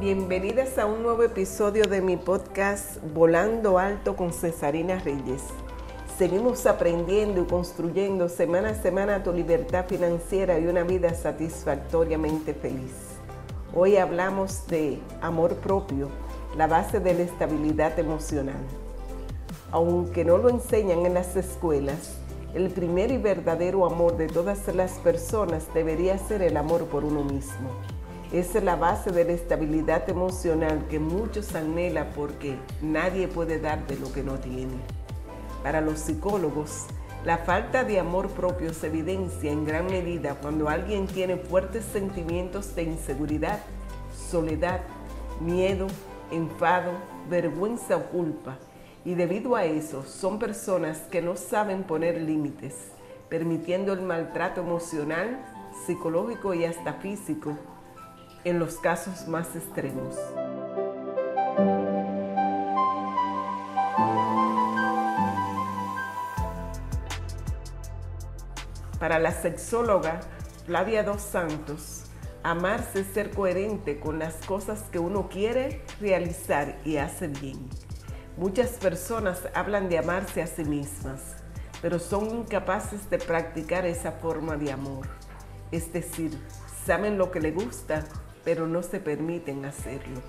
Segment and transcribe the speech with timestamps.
[0.00, 5.42] Bienvenidas a un nuevo episodio de mi podcast Volando Alto con Cesarina Reyes.
[6.18, 12.92] Seguimos aprendiendo y construyendo semana a semana tu libertad financiera y una vida satisfactoriamente feliz.
[13.74, 16.10] Hoy hablamos de amor propio,
[16.58, 18.62] la base de la estabilidad emocional.
[19.70, 22.18] Aunque no lo enseñan en las escuelas,
[22.54, 27.24] el primer y verdadero amor de todas las personas debería ser el amor por uno
[27.24, 27.70] mismo.
[28.32, 33.96] Es la base de la estabilidad emocional que muchos anhelan porque nadie puede dar de
[33.96, 34.74] lo que no tiene.
[35.62, 36.86] Para los psicólogos,
[37.24, 42.74] la falta de amor propio se evidencia en gran medida cuando alguien tiene fuertes sentimientos
[42.74, 43.60] de inseguridad,
[44.28, 44.80] soledad,
[45.40, 45.86] miedo,
[46.32, 46.92] enfado,
[47.30, 48.58] vergüenza o culpa
[49.04, 52.74] y debido a eso son personas que no saben poner límites,
[53.28, 55.44] permitiendo el maltrato emocional,
[55.86, 57.56] psicológico y hasta físico
[58.46, 60.14] en los casos más extremos.
[69.00, 70.20] Para la sexóloga
[70.64, 72.04] Flavia Dos Santos,
[72.44, 77.68] amarse es ser coherente con las cosas que uno quiere realizar y hace bien.
[78.36, 81.34] Muchas personas hablan de amarse a sí mismas,
[81.82, 85.08] pero son incapaces de practicar esa forma de amor.
[85.72, 86.30] Es decir,
[86.84, 88.04] saben lo que le gusta,
[88.46, 90.20] pero no se permiten hacerlo.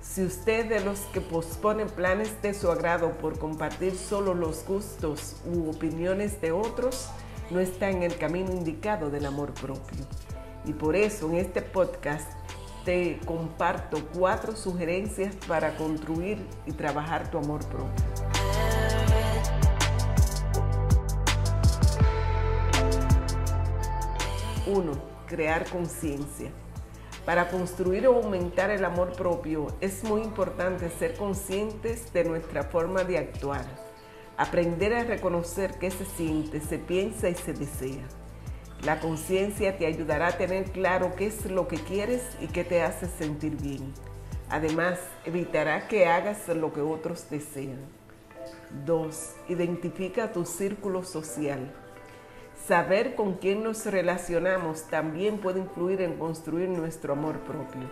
[0.00, 5.34] Si usted de los que posponen planes de su agrado por compartir solo los gustos
[5.44, 7.08] u opiniones de otros,
[7.50, 10.06] no está en el camino indicado del amor propio.
[10.64, 12.30] Y por eso en este podcast
[12.84, 18.04] te comparto cuatro sugerencias para construir y trabajar tu amor propio.
[24.68, 24.92] Uno,
[25.26, 26.52] crear conciencia.
[27.26, 33.02] Para construir o aumentar el amor propio es muy importante ser conscientes de nuestra forma
[33.02, 33.66] de actuar,
[34.36, 38.04] aprender a reconocer qué se siente, se piensa y se desea.
[38.84, 42.82] La conciencia te ayudará a tener claro qué es lo que quieres y qué te
[42.82, 43.92] hace sentir bien.
[44.48, 47.80] Además, evitará que hagas lo que otros desean.
[48.84, 49.34] 2.
[49.48, 51.74] Identifica tu círculo social.
[52.66, 57.88] Saber con quién nos relacionamos también puede influir en construir nuestro amor propio.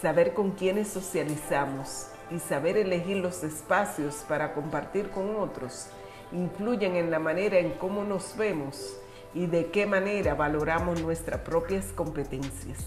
[0.00, 5.88] Saber con quiénes socializamos y saber elegir los espacios para compartir con otros
[6.30, 8.96] influyen en la manera en cómo nos vemos
[9.34, 12.78] y de qué manera valoramos nuestras propias competencias.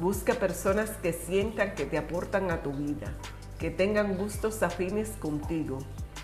[0.00, 3.12] Busca personas que sientan que te aportan a tu vida,
[3.58, 5.76] que tengan gustos afines contigo,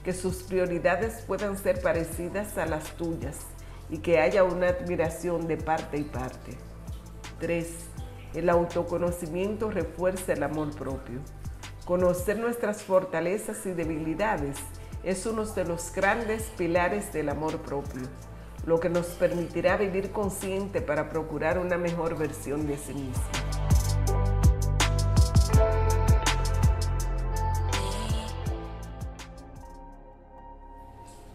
[0.03, 3.49] que sus prioridades puedan ser parecidas a las tuyas
[3.95, 6.59] y que haya una admiración de parte y parte.
[7.39, 7.69] 3.
[8.35, 11.21] El autoconocimiento refuerza el amor propio.
[11.85, 14.57] Conocer nuestras fortalezas y debilidades
[15.05, 18.03] es uno de los grandes pilares del amor propio
[18.67, 23.54] lo que nos permitirá vivir consciente para procurar una mejor versión de sí mismo.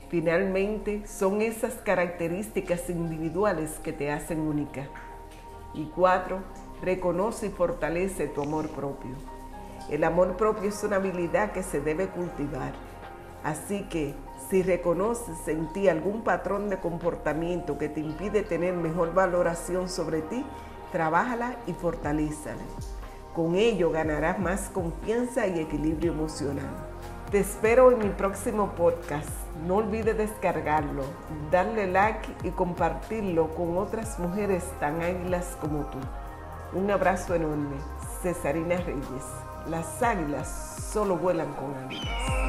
[0.09, 4.87] Finalmente, son esas características individuales que te hacen única.
[5.75, 6.39] Y cuatro,
[6.81, 9.11] reconoce y fortalece tu amor propio.
[9.89, 12.73] El amor propio es una habilidad que se debe cultivar.
[13.43, 14.15] Así que
[14.49, 20.21] si reconoces en ti algún patrón de comportamiento que te impide tener mejor valoración sobre
[20.23, 20.43] ti,
[20.91, 22.63] trabájala y fortalézala.
[23.35, 26.89] Con ello ganarás más confianza y equilibrio emocional.
[27.31, 29.29] Te espero en mi próximo podcast.
[29.67, 31.03] No olvides descargarlo,
[31.51, 35.99] darle like y compartirlo con otras mujeres tan águilas como tú.
[36.73, 37.75] Un abrazo enorme.
[38.23, 39.25] Cesarina Reyes.
[39.67, 40.47] Las águilas
[40.91, 42.48] solo vuelan con águilas.